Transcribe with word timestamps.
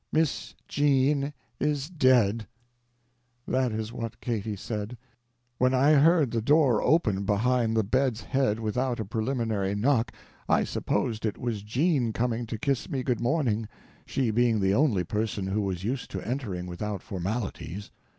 "MISS 0.11 0.55
JEAN 0.67 1.31
IS 1.59 1.87
DEAD!" 1.87 2.47
That 3.47 3.71
is 3.71 3.93
what 3.93 4.19
Katy 4.19 4.55
said. 4.55 4.97
When 5.59 5.75
I 5.75 5.91
heard 5.91 6.31
the 6.31 6.41
door 6.41 6.81
open 6.81 7.23
behind 7.23 7.77
the 7.77 7.83
bed's 7.83 8.21
head 8.21 8.59
without 8.59 8.99
a 8.99 9.05
preliminary 9.05 9.75
knock, 9.75 10.11
I 10.49 10.63
supposed 10.63 11.23
it 11.23 11.37
was 11.37 11.61
Jean 11.61 12.13
coming 12.13 12.47
to 12.47 12.57
kiss 12.57 12.89
me 12.89 13.03
good 13.03 13.21
morning, 13.21 13.69
she 14.07 14.31
being 14.31 14.59
the 14.59 14.73
only 14.73 15.03
person 15.03 15.45
who 15.45 15.61
was 15.61 15.83
used 15.83 16.09
to 16.09 16.27
entering 16.27 16.65
without 16.65 17.03
formalities. 17.03 17.91